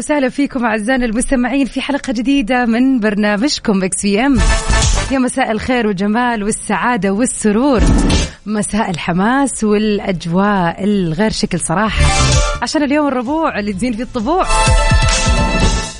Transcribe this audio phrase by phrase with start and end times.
[0.00, 4.38] وسهلا فيكم أعزائنا المستمعين في حلقة جديدة من برنامجكم Mix PM.
[5.10, 7.80] يا مساء الخير والجمال والسعادة والسرور.
[8.46, 12.04] مساء الحماس والأجواء الغير شكل صراحة.
[12.62, 14.46] عشان اليوم الربوع اللي تزين فيه الطبوع.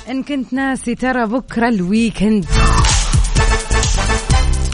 [0.09, 2.45] إن كنت ناسي ترى بكرة ال weekend.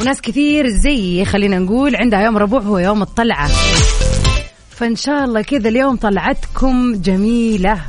[0.02, 3.50] وناس كثير زي خلينا نقول عندها يوم ربوع هو يوم الطلعة.
[4.70, 7.82] فإن شاء الله كذا اليوم طلعتكم جميلة.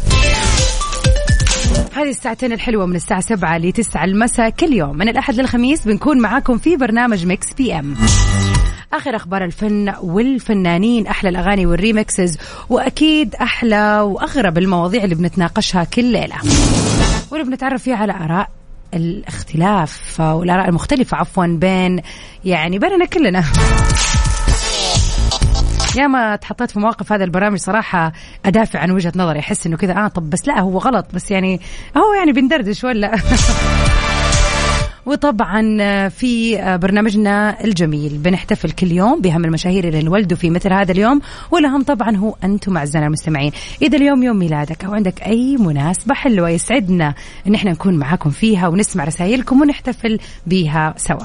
[1.99, 4.97] هذه الساعتين الحلوة من الساعة سبعة لتسعة المساء كل يوم.
[4.97, 7.97] من الأحد للخميس بنكون معاكم في برنامج Mix PM.
[8.93, 16.05] آخر أخبار الفن والفنانين أحلى الأغاني وال remixes وأكيد أحلى وأغرب المواضيع اللي بنتناقشها كل
[16.05, 16.37] ليلة.
[17.31, 18.51] واللي بنتعرف فيها على آراء
[18.95, 22.03] الاختلاف والآراء المختلفة عفوا بين
[22.45, 23.45] يعني بيننا كلنا.
[25.97, 28.13] يا ما تحطيت في مواقف هذا البرامج صراحة
[28.45, 29.39] أدافع عن وجهة نظري.
[29.39, 31.07] أحس إنه كذا آه طب بس لا هو غلط.
[31.15, 31.61] بس يعني
[31.97, 33.13] هو يعني بندردش ولا؟
[35.09, 41.21] وطبعا في برنامجنا الجميل بنحتفل كل يوم بهم المشاهير اللي انولدوا في مثل هذا اليوم
[41.51, 43.53] والأهم طبعا هو أنتم أعزائنا المستمعين.
[43.83, 47.15] إذا اليوم يوم ميلادك أو عندك أي مناسبة حلوة يسعدنا
[47.47, 51.25] إن إحنا نكون معاكم فيها ونسمع رسائلكم ونحتفل بيها سوا.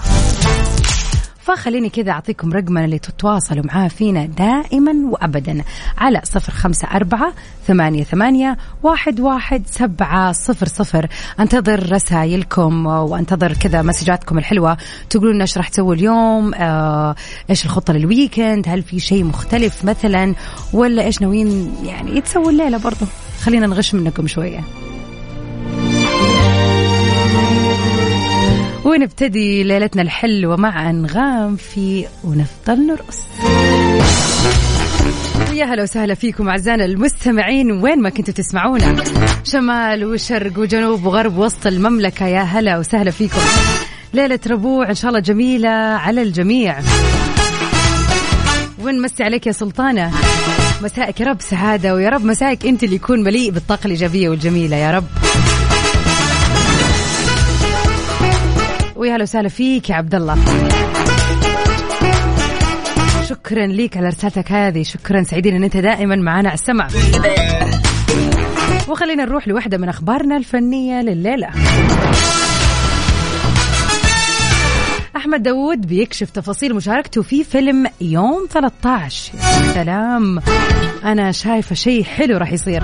[1.43, 5.63] فخليني كذا أعطيكم رقمنا اللي تتواصلوا معاه فينا دائما وأبدا
[5.97, 7.33] على صفر خمسة أربعة
[7.67, 11.07] ثمانية, ثمانية واحد, واحد سبعة صفر صفر.
[11.39, 14.77] أنتظر رسائلكم وأنتظر كذا مسجاتكم الحلوة
[15.09, 17.15] تقولون إيش راح تسوي اليوم آه
[17.49, 20.35] إيش الخطة للويكند هل في شيء مختلف مثلا
[20.73, 23.05] ولا إيش ناويين يعني تسووا الليلة برضو.
[23.41, 24.63] خلينا نغش منكم شوية.
[28.85, 33.17] ونبتدي ليلتنا الحلوة مع أنغام في ونفضل نرقص.
[35.53, 39.03] يا هلا وسهلا فيكم أعزائنا المستمعين وين ما كنتوا تسمعونا.
[39.43, 43.41] شمال وشرق وجنوب وغرب وسط المملكة يا هلا وسهلا فيكم.
[44.13, 46.79] ليلة ربوع إن شاء الله جميلة على الجميع.
[48.83, 50.11] ونمسي عليك يا سلطانة.
[50.83, 54.91] مسائك يا رب سعادة ويا رب مسائك أنت اللي يكون مليء بالطاقة الإيجابية والجميلة يا
[54.91, 55.05] رب.
[59.03, 60.37] ويا هلا وسهلا فيك يا عبد الله.
[63.29, 64.83] شكرا ليك على رسالتك هذه.
[64.83, 66.49] شكرا سعيدين إن أنت دائما معنا.
[66.49, 66.87] على السمع.
[68.87, 71.49] وخلينا نروح لوحده من أخبارنا الفنية لليلة.
[75.15, 80.39] أحمد داوود بيكشف تفاصيل مشاركته في فيلم يوم 13 يا سلام.
[81.05, 82.83] أنا شايفة شيء حلو راح يصير.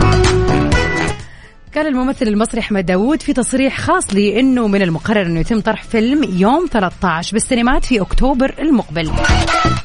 [1.76, 5.84] قال الممثل المصري أحمد داوود في تصريح خاص لي إنه من المقرر إنه يتم طرح
[5.84, 9.12] فيلم يوم 13 بالسينمات في أكتوبر المقبل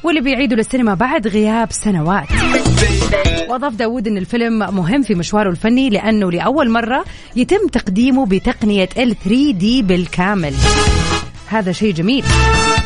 [0.03, 2.27] واللي بيعيدوا للسينما بعد غياب سنوات.
[3.49, 7.05] وأضاف داوود إن الفيلم مهم في مشواره الفني لأنه لأول مرة
[7.37, 10.55] يتم تقديمه بتقنية ال 3 دي بالكامل.
[11.49, 12.25] هذا شيء جميل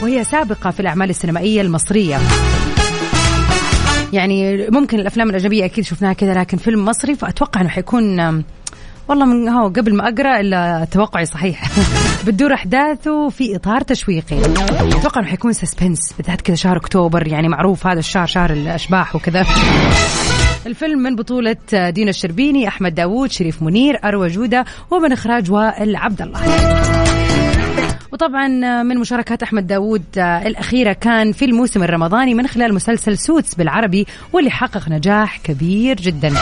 [0.02, 2.18] وهي سابقة في الأعمال السينمائية المصرية.
[4.12, 8.44] يعني ممكن الأفلام الأجنبية أكيد شفناها كذا لكن فيلم مصري فأتوقع إنه حيكون
[9.08, 11.62] والله من هو قبل ما أقرأ إلا توقعي صحيح.
[12.26, 14.40] بتدور أحداثه في إطار تشويقي.
[14.98, 19.46] أتوقع إنه حيكون سسبنس بالذات كذا شهر أكتوبر يعني معروف هذا الشهر شهر الأشباح وكذا.
[20.66, 26.22] الفيلم من بطولة دينا الشربيني أحمد داوود شريف منير أروى جودة ومن إخراج وائل عبد
[26.22, 26.40] الله
[28.12, 28.48] وطبعا
[28.82, 34.50] من مشاركات أحمد داوود الأخيرة كان في الموسم الرمضاني من خلال مسلسل سوتس بالعربي واللي
[34.50, 36.32] حقق نجاح كبير جدا.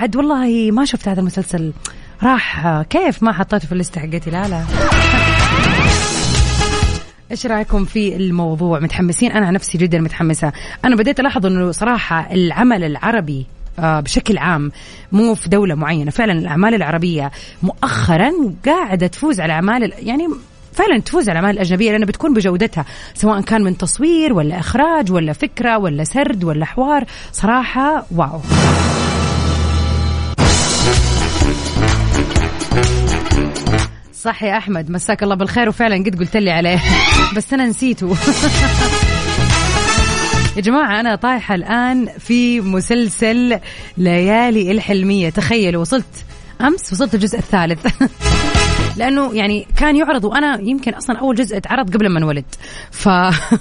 [0.00, 1.72] عاد والله ما شفت هذا المسلسل.
[2.22, 4.64] راح كيف ما حطيته في الليسته حقتي؟ لا لا.
[7.30, 10.52] إيش رأيكم في الموضوع؟ متحمسين؟ أنا نفسي جدا متحمسة.
[10.84, 13.46] أنا بديت ألاحظ إنه صراحة العمل العربي
[13.78, 14.72] بشكل عام
[15.12, 16.10] مو في دولة معينة.
[16.10, 17.30] فعلا الأعمال العربية
[17.62, 18.32] مؤخرا
[18.66, 20.28] قاعدة تفوز على أعمال يعني
[20.72, 25.32] فعلا تفوز على الأعمال الأجنبية لأنها بتكون بجودتها سواء كان من تصوير ولا إخراج ولا
[25.32, 27.04] فكرة ولا سرد ولا حوار.
[27.32, 28.40] صراحة واو.
[34.14, 35.68] صح يا أحمد مساك الله بالخير.
[35.68, 36.82] وفعلا قد قلت لي عليه
[37.36, 38.16] بس أنا نسيته.
[40.56, 43.60] يا جماعة أنا طايحة الآن في مسلسل
[43.96, 45.30] ليالي الحلمية.
[45.30, 46.24] تخيلوا وصلت
[46.60, 47.86] أمس وصلت الجزء الثالث.
[48.96, 52.44] لأنه يعني كان يعرض وأنا يمكن أصلا أول جزء اتعرض قبل ما انولد.
[52.90, 53.08] ف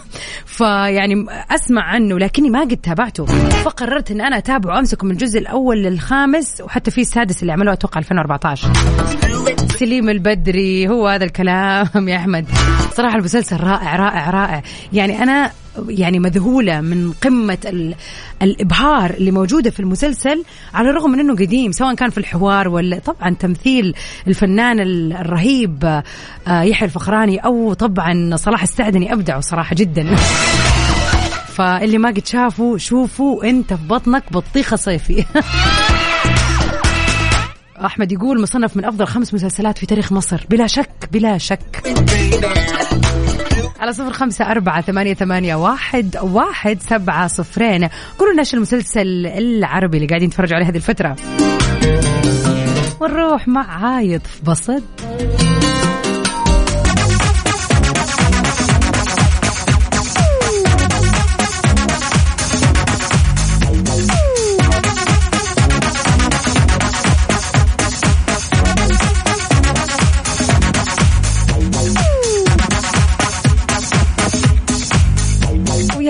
[0.58, 3.26] فيعني أسمع عنه لكني ما قد تابعته.
[3.26, 8.00] فقررت إن أنا أتابعه امسكه من الجزء الأول للخامس وحتى في السادس اللي عملوه أتوقع
[8.00, 8.74] 2014
[9.80, 12.46] سليم البدري هو هذا الكلام يا أحمد.
[12.94, 14.62] صراحة المسلسل رائع رائع رائع.
[14.94, 15.52] يعني أنا
[15.90, 17.96] يعني مذهولة من قمة ال...
[18.42, 20.44] الإبهار اللي موجودة في المسلسل
[20.74, 23.96] على الرغم من إنه قديم سواء كان في الحوار ولا طبعا تمثيل
[24.28, 24.80] الفنان
[25.12, 26.04] الرهيب
[26.48, 30.16] آه، يحيى الفخراني أو طبعا صلاح السعدني أبدعوا صراحة جدا.
[31.48, 35.26] فاللي ما قد شافوا شوفوا أنت في بطنك بطيخة صيفي.
[37.86, 41.84] أحمد يقول مصنف من أفضل خمس مسلسلات في تاريخ مصر بلا شك بلا شك.
[43.80, 47.90] على صفر خمسة أربعة ثمانية, ثمانية واحد, واحد سبعة صفرين.
[48.20, 51.16] قولوا لنا المسلسل العربي اللي قاعدين تتفرجوا عليه هذه الفترة.
[53.02, 54.84] ونروح مع عايض في بسط.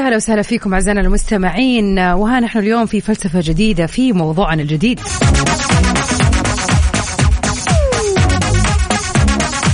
[0.07, 4.99] أهلا وسهلا فيكم أعزائنا المستمعين وها نحن اليوم في فلسفة جديدة في موضوعنا الجديد.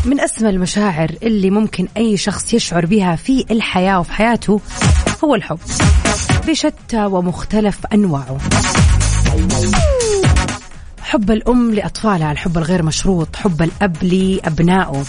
[0.06, 4.62] من أسمى المشاعر اللي ممكن أي شخص يشعر بها في الحياة وفي حياته
[5.24, 5.60] هو الحب
[6.48, 8.38] بشتى ومختلف أنواعه.
[11.02, 15.04] حب الأم لاطفالها، الحب الغير مشروط، حب الأب لأبنائه.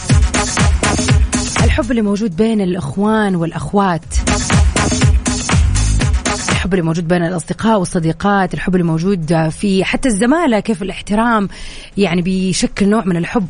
[1.64, 4.04] الحب اللي موجود بين الإخوان والأخوات
[6.74, 11.48] الحب اللي موجود بين الأصدقاء والصديقات الحب اللي موجود في حتى الزمالة كيف الاحترام
[11.96, 13.46] يعني بيشكل نوع من الحب.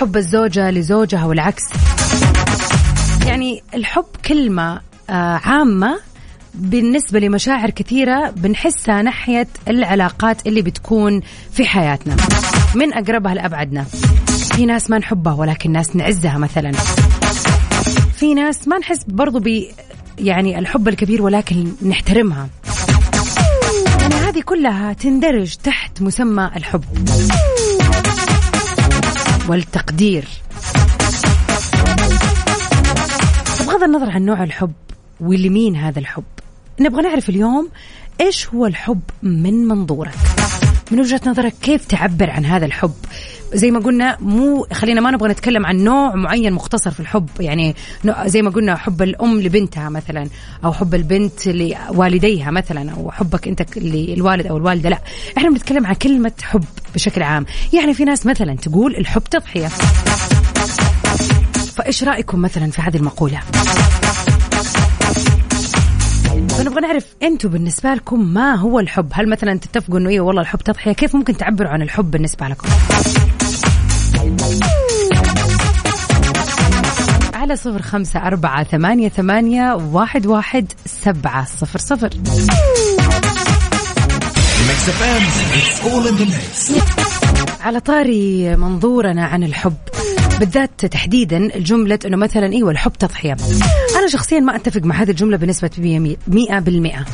[0.00, 1.62] حب الزوجة لزوجها والعكس.
[3.26, 4.80] يعني الحب كلمة
[5.10, 5.98] آه، عامة
[6.54, 11.20] بالنسبة لمشاعر كثيرة بنحسها ناحية العلاقات اللي بتكون
[11.52, 12.16] في حياتنا.
[12.74, 13.84] من أقربها لأبعدنا.
[14.56, 16.72] في ناس ما نحبها ولكن ناس نعزها مثلا.
[18.16, 19.40] في ناس ما نحس برضو
[20.18, 22.48] يعني الحب الكبير ولكن نحترمها.
[24.00, 26.84] يعني هذه كلها تندرج تحت مسمى الحب.
[29.48, 30.28] والتقدير.
[33.60, 34.72] بغض النظر عن نوع الحب
[35.20, 36.24] ولمين هذا الحب
[36.80, 37.68] نبغى نعرف اليوم
[38.20, 40.41] إيش هو الحب من منظورك.
[40.92, 42.94] من وجهة نظرك كيف تعبر عن هذا الحب؟
[43.54, 47.28] زي ما قلنا مو خلينا ما نبغى نتكلم عن نوع معين مختصر في الحب.
[47.40, 47.74] يعني
[48.26, 50.28] زي ما قلنا حب الأم لبنتها مثلا
[50.64, 54.88] أو حب البنت لوالديها مثلا أو حبك أنت للوالد أو الوالدة.
[54.90, 54.98] لا
[55.38, 57.46] إحنا بنتكلم عن كلمة حب بشكل عام.
[57.72, 59.68] يعني في ناس مثلا تقول الحب تضحية.
[61.76, 63.40] فإيش رأيكم مثلا في هذه المقولة؟
[66.58, 70.58] فنبغى نعرف أنتم بالنسبة لكم ما هو الحب؟ هل مثلا تتفقوا انه أيوه والله الحب
[70.58, 72.68] تضحية؟ كيف ممكن تعبروا عن الحب بالنسبة لكم؟
[77.34, 82.10] على صفر خمسة أربعة ثمانية, ثمانية واحد, واحد سبعة صفر صفر.
[87.60, 89.76] على طاري منظورنا عن الحب.
[90.40, 93.36] بالذات تحديدا جملة إنه مثلا إيوه الحب تضحية.
[93.98, 95.70] أنا شخصيا ما أتفق مع هذه الجملة بنسبة
[96.28, 97.04] 100%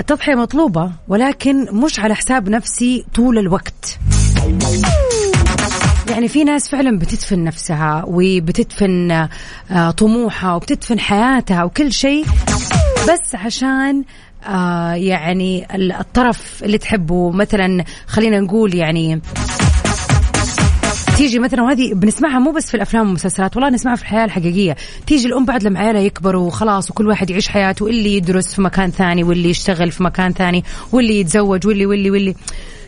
[0.00, 3.98] التضحية مطلوبة ولكن مش على حساب نفسي طول الوقت.
[6.10, 9.10] يعني في ناس فعلا بتدفن نفسها وبتدفن
[9.70, 12.24] آه، طموحها وبتدفن حياتها وكل شيء
[13.08, 14.04] بس عشان
[14.46, 15.66] آه يعني
[16.00, 17.30] الطرف اللي تحبه.
[17.30, 19.20] مثلا خلينا نقول يعني
[21.16, 24.76] تيجي مثلا وهذه بنسمعها مو بس في الأفلام والمسلسلات والله نسمعها في الحياة الحقيقية.
[25.06, 28.90] تيجي الأم بعد لما عيالها يكبروا وخلاص وكل واحد يعيش حياته اللي يدرس في مكان
[28.90, 32.34] ثاني واللي يشتغل في مكان ثاني واللي يتزوج واللي واللي واللي.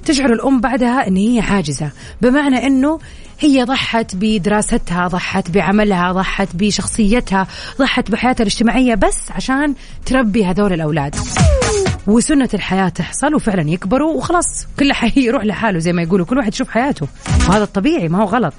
[0.04, 1.90] تشعر الأم بعدها إن هي عاجزه
[2.22, 2.98] بمعنى إنه
[3.40, 7.46] هي ضحت بدراستها ضحت بعملها ضحت بشخصيتها
[7.78, 9.74] ضحت بحياتها الاجتماعية بس عشان
[10.06, 11.16] تربي هذول الأولاد.
[12.06, 16.54] وسنة الحياة تحصل وفعلا يكبروا وخلاص كل حي يروح لحاله زي ما يقولوا كل واحد
[16.54, 17.08] يشوف حياته.
[17.48, 18.54] وهذا الطبيعي ما هو غلط.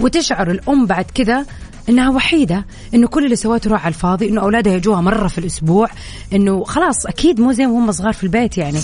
[0.00, 1.46] وتشعر الأم بعد كذا
[1.88, 5.88] إنها وحيدة إنه كل اللي سوته راح على الفاضي إنه أولادها يجوها مرة في الأسبوع
[6.32, 8.80] إنه خلاص أكيد مو زي وهم صغار في البيت يعني.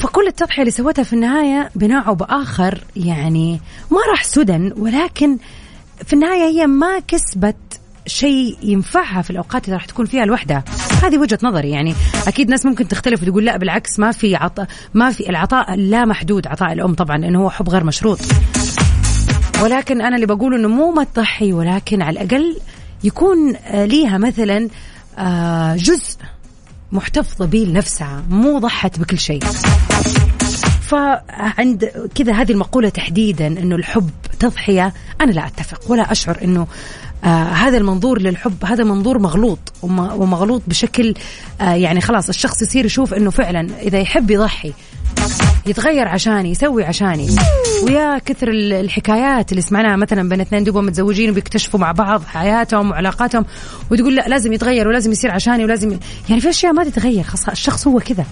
[0.00, 5.38] فكل التضحية اللي سوتها في النهاية بنوع أو بآخر يعني ما راح سدى ولكن
[6.06, 7.56] في النهاية هي ما كسبت
[8.06, 10.64] شيء ينفعها في الأوقات اللي راح تكون فيها لوحدها
[11.02, 11.94] هذه وجهة نظري يعني
[12.26, 16.46] أكيد ناس ممكن تختلف وتقول لا بالعكس ما في عطاء ما في العطاء لا محدود
[16.46, 18.18] عطاء الأم طبعا لأنه هو حب غير مشروط.
[19.62, 22.56] ولكن أنا اللي بقوله إنه مو ما تضحي ولكن على الأقل
[23.04, 24.68] يكون آه، ليها مثلا
[25.18, 26.16] آه، جزء
[26.92, 29.40] محتفظة به لنفسها مو ضحت بكل شيء.
[30.90, 36.66] فعند كذا هذه المقولة تحديدا إنه الحب تضحية أنا لا أتفق ولا أشعر إنه
[37.24, 41.14] آه هذا المنظور للحب هذا منظور مغلوط ومغلوط بشكل
[41.60, 44.72] آه يعني خلاص الشخص يصير يشوف إنه فعلا إذا يحب يضحي
[45.66, 47.28] يتغير عشاني يسوي عشاني.
[47.82, 53.44] ويا كثر الحكايات اللي سمعناها مثلا بين اثنين دوبهم متزوجين وبيكتشفوا مع بعض حياتهم وعلاقاتهم
[53.90, 57.86] وتقول لا لازم يتغير ولازم يصير عشاني ولازم يعني في أشياء ما تتغير خلاص الشخص
[57.86, 58.24] هو كذا.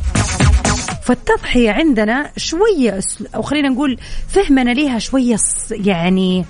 [1.08, 3.00] فالتضحية عندنا شوية
[3.34, 3.98] أو خلينا نقول
[4.28, 5.36] فهمنا ليها شوية
[5.70, 6.44] يعني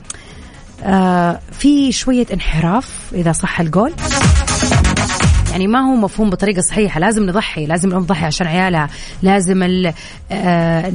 [0.83, 3.93] آه في شوية انحراف إذا صح القول.
[5.51, 8.89] يعني ما هو مفهوم بطريقة صحيحة لازم نضحي لازم الام تضحي عشان عيالها
[9.23, 9.93] لازم ال
[10.33, 10.93] آه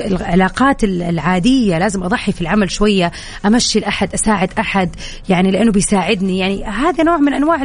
[0.00, 3.12] العلاقات العادية لازم أضحي في العمل شوية
[3.46, 4.90] أمشي الاحد أساعد أحد
[5.28, 6.38] يعني لأنه بيساعدني.
[6.38, 7.62] يعني هذا نوع من أنواع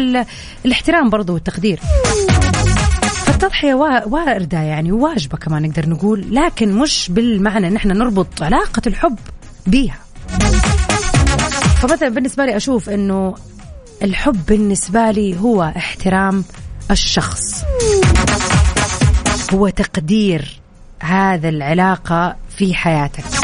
[0.66, 1.80] الاحترام برضو والتقدير.
[3.42, 3.74] فالتضحية
[4.06, 9.20] واردة يعني واجبة كمان نقدر نقول لكن مش بالمعنى ان إحنا نربط علاقة الحب
[9.68, 10.00] بيها.
[11.82, 13.36] فمثلا بالنسبة لي أشوف أنه
[14.04, 16.44] الحب بالنسبة لي هو احترام
[16.92, 17.64] الشخص.
[19.54, 20.60] هو تقدير
[21.00, 23.41] هذا العلاقة في حياتك.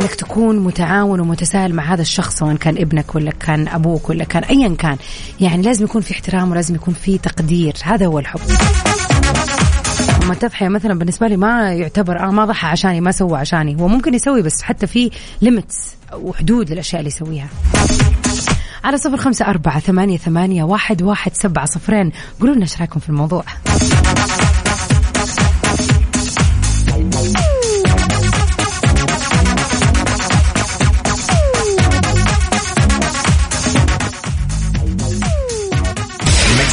[0.00, 4.44] إنك تكون متعاون ومتساهل مع هذا الشخص سواء كان ابنك ولا كان أبوك ولا كان
[4.44, 4.96] ايا كان.
[5.40, 7.74] يعني لازم يكون في احترام ولازم يكون في تقدير.
[7.82, 8.40] هذا هو الحب.
[10.22, 13.80] أما التضحية مثلا بالنسبة لي ما يعتبر آه ما ضحى عشاني ما سوى عشاني.
[13.80, 17.48] هو ممكن يسوي بس حتى في limits وحدود للأشياء اللي يسويها.
[18.84, 22.12] على صفر خمسة أربعة ثمانية, ثمانية واحد, واحد سبعة صفرين.
[22.40, 23.44] قولوا لنا إيش رأيكم في الموضوع؟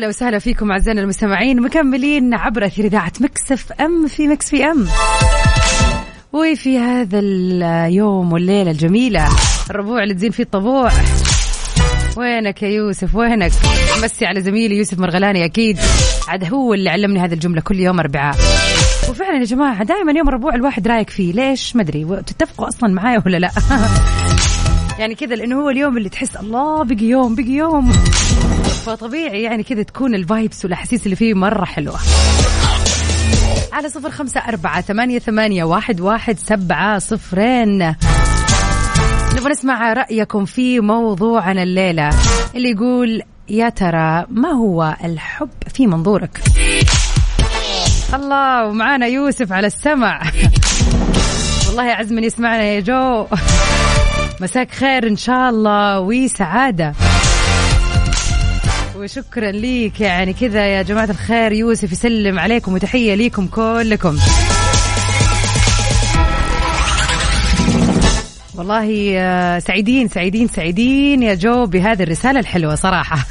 [0.00, 4.86] أهلا وسهلا فيكم أعزائنا المستمعين مكملين عبر أثير إذاعة Mix FM في Mix PM.
[6.32, 9.28] وفي هذا اليوم والليلة الجميلة
[9.70, 10.90] الربوع اللي تزين فيه الطبوع.
[12.16, 13.52] وينك يا يوسف؟ وينك؟
[14.02, 15.78] مسي على زميلي يوسف مرغلاني أكيد.
[16.28, 18.36] عاد هو اللي علمني هذه الجملة كل يوم أربعاء.
[19.10, 23.22] وفعلا يا جماعة دائما يوم الربوع الواحد رايق فيه ليش؟ ما أدري تتفقوا أصلا معايا
[23.26, 23.50] ولا لا؟
[25.00, 27.92] يعني كذا لأنه هو اليوم اللي تحس الله بقي يوم بقي يوم.
[28.86, 31.98] فطبيعي يعني كذا تكون الفايبس والأحاسيس اللي فيه مرة حلوة.
[33.72, 37.94] على صفر خمسة أربعة ثمانية, ثمانية واحد, واحد سبعة صفرين.
[39.36, 42.10] نبغى نسمع رأيكم في موضوعنا الليلة
[42.54, 46.40] اللي يقول يا ترى ما هو الحب في منظورك?
[48.14, 50.22] الله ومعانا يوسف على السمع.
[51.66, 53.26] والله يعز من يسمعنا يا جو.
[54.40, 56.94] مساك خير إن شاء الله وسعاده
[59.00, 60.00] وشكرا ليك.
[60.00, 64.18] يعني كذا يا جماعة الخير يوسف يسلم عليكم وتحية ليكم كلكم.
[68.54, 73.26] والله آه، سعيدين سعيدين سعيدين يا جو بهذه الرسالة الحلوة صراحة.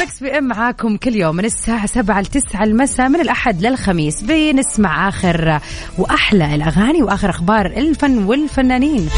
[0.00, 4.22] Mix PM معاكم كل يوم من الساعة 7 ل 9 المساء من الأحد للخميس.
[4.22, 5.60] بنسمع آخر
[5.98, 9.08] وأحلى الأغاني وآخر أخبار الفن والفنانين.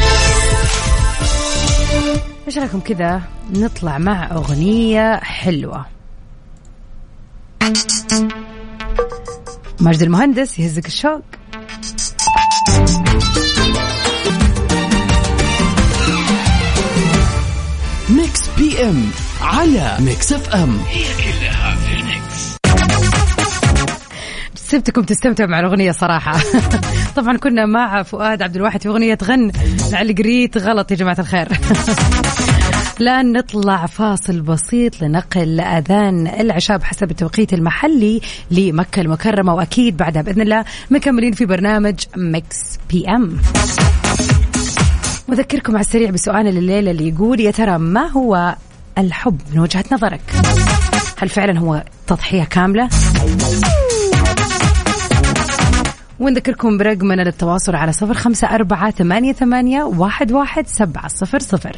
[2.47, 5.87] إيش رأيكم كذا نطلع مع أغنية حلوة؟
[9.81, 11.23] ماجد المهندس يهزك الشوق.
[18.11, 19.11] Mix PM
[19.41, 20.79] على Mix FM.
[20.89, 22.57] هي كلها في ال mix.
[24.55, 26.41] سبتكم تستمتعوا مع الأغنية صراحة.
[27.17, 29.53] طبعا كنا مع فؤاد عبد الواحد في أغنية غن
[29.93, 31.49] لعل قريت غلط يا جماعة الخير.
[33.01, 40.43] الآن نطلع فاصل بسيط لنقل أذان العشاء بحسب التوقيت المحلي لمكة المكرمة وأكيد بعدها بإذن
[40.43, 43.37] الله مكملين في برنامج Mix PM.
[45.29, 48.57] وذكركم على السريع بسؤال الليلة اللي يقول يا ترى ما هو
[48.99, 50.21] الحب من وجهة نظرك؟
[51.19, 52.89] هل فعلا هو تضحية كاملة؟
[56.25, 61.77] ونذكركم برقمنا للتواصل على صفر خمسة أربعة ثمانية, ثمانية واحد, واحد سبعة صفر صفر.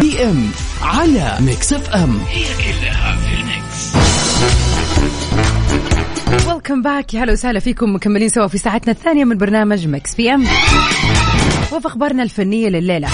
[0.00, 0.50] PM
[0.82, 2.18] على Mix FM.
[2.28, 3.96] هي كلها في ال mix.
[6.48, 7.94] welcome back يا هلا وسهلا فيكم.
[7.94, 10.44] مكملين سوا في ساعتنا الثانية من برنامج Mix PM.
[11.72, 13.08] وفي أخبارنا الفنية لليلة.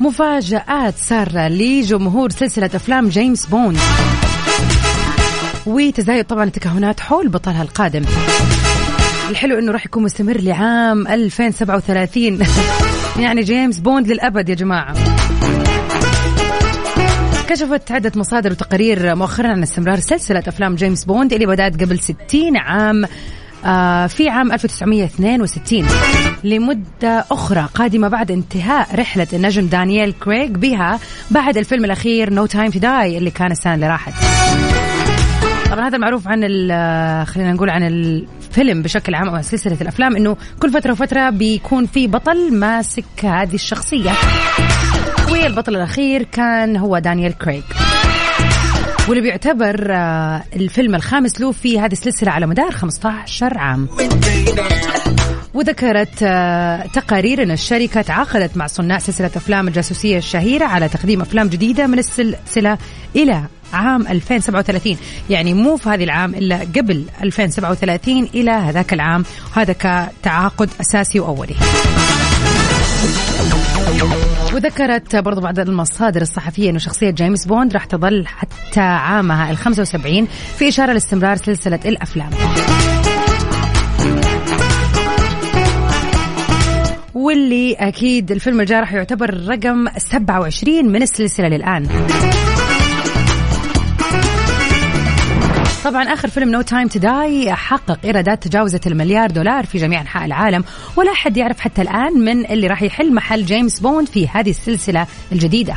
[0.00, 3.78] مفاجآت سارة لجمهور سلسلة أفلام جيمس بوند.
[5.66, 8.02] وتزايد طبعا التكهنات حول بطلها القادم.
[9.30, 12.38] الحلو إنه راح يكون مستمر لعام 2037
[13.24, 14.94] يعني جيمس بوند للأبد يا جماعة.
[17.48, 22.56] كشفت عدة مصادر وتقارير مؤخرا عن استمرار سلسلة أفلام جيمس بوند اللي بدأت قبل 60
[22.56, 23.04] عام.
[24.08, 25.86] في عام 1962
[26.44, 30.98] لمدة أخرى قادمة بعد انتهاء رحلة النجم دانييل كريغ بها
[31.30, 34.12] بعد الفيلم الأخير No Time to Die اللي كان السنة اللي راحت.
[35.70, 36.40] طبعا هذا معروف عن
[37.24, 42.06] خلينا نقول عن الفيلم بشكل عام أو سلسلة الأفلام إنه كل فترة وفترة بيكون في
[42.06, 44.10] بطل ماسك هذه الشخصية.
[45.32, 47.62] والبطل الأخير كان هو دانيال كريغ.
[49.08, 53.88] واللي بيعتبر آه، الفيلم الخامس له في هذه السلسلة على مدار 15 عام.
[55.54, 61.48] وذكرت آه، تقارير أن الشركة تعاقدت مع صناع سلسلة أفلام الجاسوسية الشهيرة على تقديم أفلام
[61.48, 62.78] جديدة من السلسلة
[63.16, 64.96] إلى عام 2037
[65.30, 69.24] يعني مو في هذه العام إلا قبل 2037 إلى هذاك العام.
[69.56, 71.54] وهذا كتعاقد أساسي وأولي.
[74.54, 80.26] وذكرت برضو بعض المصادر الصحفية أنه شخصية جيمس بوند راح تظل حتى عامها ال 75
[80.56, 82.30] في إشارة لاستمرار سلسلة الأفلام.
[87.14, 91.86] واللي أكيد الفيلم الجاي راح يعتبر رقم 27 من السلسلة للآن.
[95.84, 100.24] طبعا آخر فيلم No Time to Die حقق إيرادات تجاوزت المليار دولار في جميع أنحاء
[100.24, 100.64] العالم
[100.96, 105.06] ولا حد يعرف حتى الآن من اللي راح يحل محل جيمس بوند في هذه السلسلة
[105.32, 105.74] الجديدة.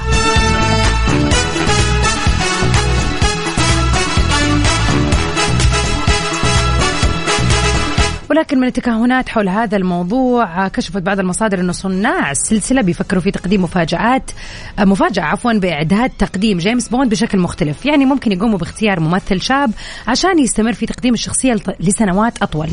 [8.34, 13.62] ولكن من التكهنات حول هذا الموضوع كشفت بعض المصادر أن صناع السلسلة بيفكروا في تقديم
[13.64, 14.32] مفاجآت
[14.80, 17.86] مفاجأة عفوا بإعداد تقديم جيمس بوند بشكل مختلف.
[17.86, 19.72] يعني ممكن يقوموا باختيار ممثل شاب
[20.08, 22.70] عشان يستمر في تقديم الشخصية لسنوات أطول.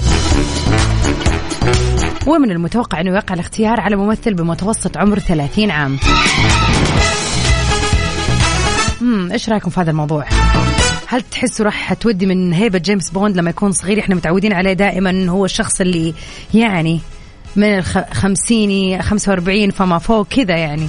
[2.27, 5.99] ومن المتوقع أنه يقع الاختيار على ممثل بمتوسط عمر 30 عام.
[9.03, 10.25] امم إيش رأيكم في هذا الموضوع؟
[11.11, 15.29] هل تحسوا راح تودي من هيبة جيمس بوند لما يكون صغير؟ إحنا متعودين عليه دائما
[15.29, 16.15] هو الشخص اللي
[16.55, 17.01] يعني
[17.57, 20.89] من الخمسيني خمسة وأربعين فما فوق كذا يعني.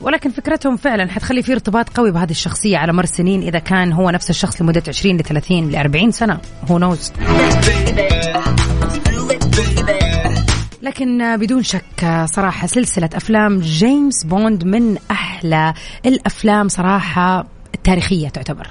[0.00, 4.10] ولكن فكرتهم فعلا حتخلي في ارتباط قوي بهذه الشخصية على مر سنين إذا كان هو
[4.10, 6.40] نفس الشخص لمدة 20 ل 30 ل 40 سنة.
[6.70, 7.12] who knows
[10.82, 15.74] لكن بدون شك صراحة سلسلة أفلام جيمس بوند من أحلى
[16.06, 17.61] الأفلام صراحة.
[17.74, 18.66] التاريخية تعتبر.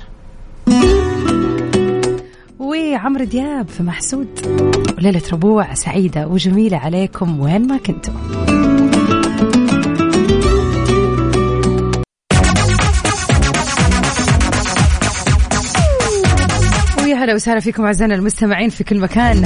[2.60, 4.28] وعمرو دياب في محسود.
[4.98, 8.14] وليلة ربوع سعيدة وجميلة عليكم وين ما كنتم
[17.04, 19.44] ويا هلا وسهلا فيكم أعزائنا المستمعين في كل مكان.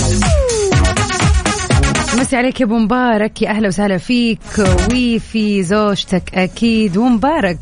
[2.20, 3.42] مسي عليك يا أبو مبارك.
[3.42, 4.40] يا أهلا وسهلا فيك.
[4.60, 6.98] وفي زوجتك أكيد.
[6.98, 7.58] ومبارك.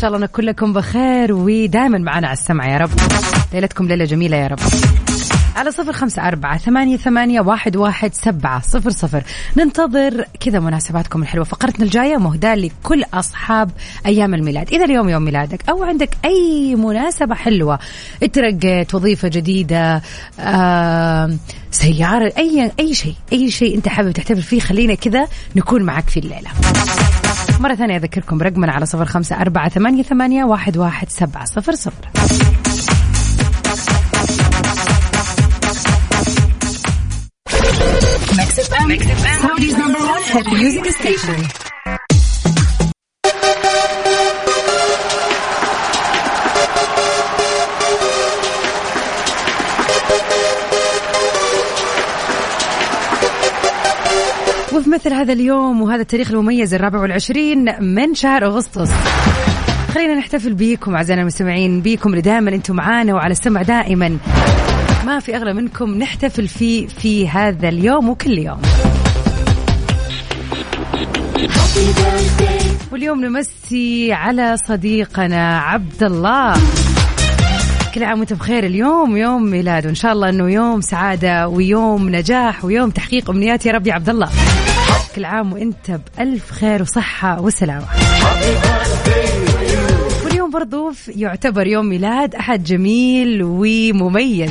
[0.00, 2.90] شاء الله نكون لكم بخير ودائما معنا على السمع يا رب.
[3.52, 4.58] ليلتكم ليلة جميلة يا رب.
[5.56, 9.22] على صفر خمسة أربعة ثمانية, ثمانية واحد, واحد سبعة صفر صفر.
[9.56, 11.44] ننتظر كذا مناسباتكم الحلوة.
[11.44, 13.70] فقرتنا الجاية مهداة لكل أصحاب
[14.06, 14.72] أيام الميلاد.
[14.72, 17.78] إذا اليوم يوم ميلادك أو عندك أي مناسبة حلوة
[18.22, 20.02] اترقيت وظيفة جديدة
[20.40, 21.36] آه
[21.70, 26.20] سيارة أي أي شيء أي شيء أنت حابب تحتفل فيه خلينا كذا نكون معك في
[26.20, 26.50] الليلة.
[27.60, 32.08] مرة ثانية أذكركم رقمنا على صفر خمسة أربعة ثمانية, ثمانية واحد, واحد سبعة صفر صفر.
[38.38, 40.00] Mix FM Saudi's number
[40.34, 41.42] 1 music station
[54.78, 58.90] وفي مثل هذا اليوم وهذا التاريخ المميز الرابع والعشرين من شهر أغسطس.
[59.94, 64.18] خلينا نحتفل بيكم أعزائنا المستمعين بيكم اللي دائما أنتم معانا وعلى السمع دائما.
[65.06, 68.60] ما في أغلى منكم نحتفل فيه في هذا اليوم وكل يوم.
[72.92, 76.54] واليوم نمسي على صديقنا عبد الله.
[77.94, 78.66] كل عام وانت بخير.
[78.66, 83.72] اليوم يوم ميلاد وإن شاء الله إنه يوم سعادة ويوم نجاح ويوم تحقيق أمنيات يا
[83.72, 84.28] رب يا عبد الله.
[85.16, 87.84] كل عام وإنت بألف خير وصحة وسلامة.
[90.24, 94.50] واليوم برضو يعتبر يوم ميلاد أحد جميل ومميز.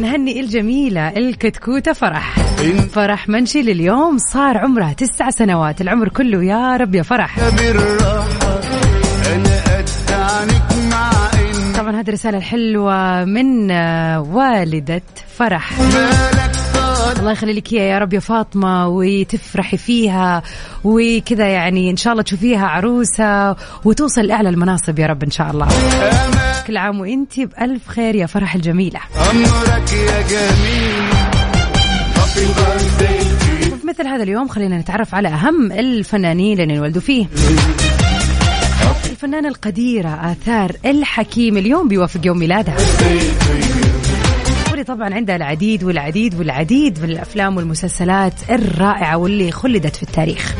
[0.00, 2.36] نهني الجميلة الكتكوتة فرح.
[2.92, 5.80] فرح منشي لليوم صار عمرها تسع سنوات.
[5.80, 7.38] العمر كله يا رب يا فرح.
[12.02, 15.02] هذه الرسالة الحلوة من آه، والدة
[15.38, 15.72] فرح.
[17.18, 20.42] الله يخلي لك يا رب يا فاطمة وتفرحي فيها
[20.84, 25.68] وكذا يعني إن شاء الله تشوفيها عروسة وتوصل لأعلى المناصب يا رب إن شاء الله.
[26.66, 29.00] كل عام وانت بألف خير يا فرح الجميلة.
[29.30, 31.08] أمرك يا جميل.
[33.72, 37.26] وفي مثل هذا اليوم خلينا نتعرف على أهم الفنانين اللي انولدوا فيه.
[39.22, 42.76] الفنانة القديرة آثار الحكيم اليوم بيوافق يوم ميلادها
[44.70, 50.54] واللي طبعا عندها العديد والعديد والعديد من الأفلام والمسلسلات الرائعة واللي خلدت في التاريخ.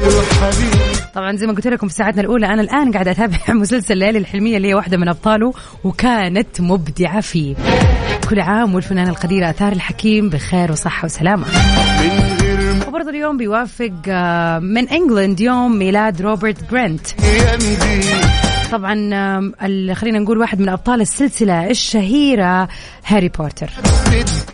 [1.15, 4.57] طبعا زي ما قلت لكم في ساعتنا الأولى أنا الآن قاعدة أتابع مسلسل ليالي الحلمية
[4.57, 5.53] اللي هي واحدة من أبطاله
[5.85, 7.55] وكانت مبدعة فيه.
[8.31, 11.47] كل عام والفنانة القديرة آثار الحكيم بخير وصحة وسلامة.
[12.89, 17.07] وبرضه اليوم بيوافق آه، من إنجلند يوم ميلاد روبرت جرانت.
[18.73, 18.95] طبعا
[19.95, 22.69] خلينا نقول واحد من ابطال السلسلة الشهيرة
[23.07, 23.71] هاري بوتر.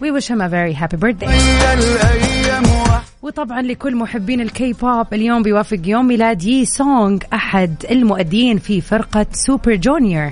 [0.02, 1.28] we wish him a very happy birthday
[3.22, 9.26] وطبعا لكل محبين الكي بوب اليوم بيوافق يوم ميلاد يي سونغ أحد المؤدين في فرقة
[9.32, 10.30] Super Junior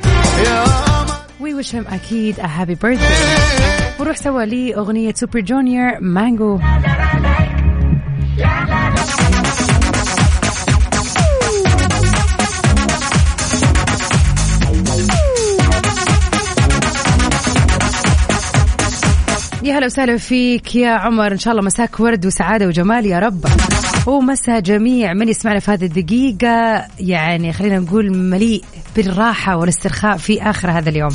[1.41, 3.09] we wish him أكيد a happy birthday
[4.01, 6.59] وروح سوى لي اغنيه Super Junior Mango
[19.87, 21.33] يا هلا وسهلا فيك يا عمر.
[21.33, 23.45] إن شاء الله مساك ورد وسعادة وجمال يا رب.
[24.07, 26.85] ومسا جميع من يسمعنا في هذه الدقيقة.
[27.01, 28.65] يعني خلينا نقول مليء
[28.97, 31.11] بالراحة والاسترخاء في آخر هذا اليوم.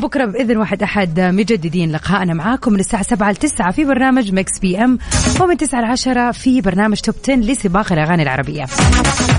[0.00, 4.58] بكرة بإذن واحد أحد مجددين لقاءنا معاكم من الساعة 7 ل 9 في برنامج Mix
[4.58, 4.98] PM
[5.40, 8.64] ومن 9 ل 10 في برنامج Top 10 لسباق الأغاني العربية.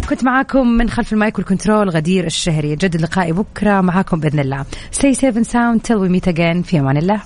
[0.10, 2.76] كنت معاكم من خلف ال mic وال control غدير الشهري.
[2.76, 4.66] جدد لقائي بكرة معاكم بإذن الله.
[4.92, 6.64] Stay safe and sound till we meet again.
[6.64, 7.22] في أمان الله.